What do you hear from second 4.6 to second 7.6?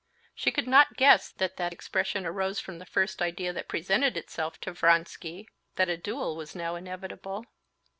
to Vronsky—that a duel was now inevitable.